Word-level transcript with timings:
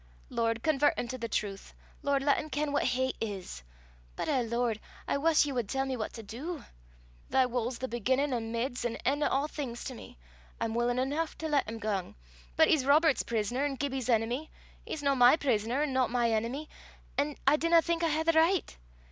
Lord, 0.31 0.63
convert 0.63 0.97
him 0.97 1.07
to 1.09 1.19
the 1.19 1.27
trowth. 1.29 1.75
Lord, 2.01 2.23
lat 2.23 2.39
him 2.39 2.49
ken 2.49 2.71
what 2.71 2.85
hate 2.85 3.15
is. 3.21 3.61
But 4.15 4.27
eh, 4.29 4.41
Lord! 4.41 4.79
I 5.07 5.19
wuss 5.19 5.45
ye 5.45 5.51
wad 5.53 5.69
tell 5.69 5.85
me 5.85 5.95
what 5.95 6.11
to 6.13 6.23
du. 6.23 6.63
Thy 7.29 7.45
wull's 7.45 7.77
the 7.77 7.87
beginnin' 7.87 8.33
an' 8.33 8.51
mids 8.51 8.83
an' 8.83 8.95
en' 9.05 9.21
o' 9.21 9.43
a' 9.43 9.47
thing 9.47 9.75
to 9.75 9.93
me. 9.93 10.17
I'm 10.59 10.73
wullin' 10.73 10.97
eneuch 10.97 11.35
to 11.37 11.47
lat 11.47 11.69
him 11.69 11.77
gang, 11.77 12.15
but 12.55 12.67
he's 12.67 12.83
Robert's 12.83 13.21
pris'ner 13.21 13.63
an' 13.63 13.75
Gibbie's 13.75 14.09
enemy; 14.09 14.49
he's 14.87 15.03
no 15.03 15.13
my 15.13 15.37
pris'ner 15.37 15.83
an' 15.83 15.93
no 15.93 16.07
my 16.07 16.31
enemy, 16.31 16.67
an' 17.19 17.35
I 17.45 17.57
dinna 17.57 17.83
think 17.83 18.03
I 18.03 18.09
hae 18.09 18.23
the 18.23 18.31
richt. 18.33 18.77